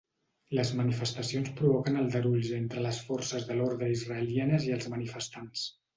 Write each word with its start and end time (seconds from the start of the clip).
Les 0.59 0.69
manifestacions 0.77 1.51
provoquen 1.59 1.99
aldarulls 2.03 2.49
entre 2.61 2.85
les 2.87 3.03
forces 3.11 3.45
de 3.51 3.59
l'ordre 3.61 3.91
israelianes 3.97 4.67
i 4.71 4.75
els 4.79 4.89
manifestants. 4.95 5.69